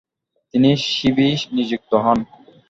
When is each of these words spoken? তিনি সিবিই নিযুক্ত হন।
তিনি 0.53 0.69
সিবিই 0.87 1.35
নিযুক্ত 1.55 1.91
হন। 2.03 2.19